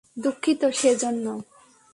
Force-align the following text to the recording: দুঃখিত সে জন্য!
দুঃখিত 0.17 0.61
সে 0.71 0.91
জন্য! 0.95 1.25